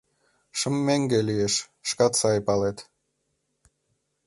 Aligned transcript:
Шым 0.59 0.75
меҥге 0.87 1.19
лиеш, 1.27 1.55
шкат 1.89 2.13
сай 2.19 2.37
палет. 2.47 2.77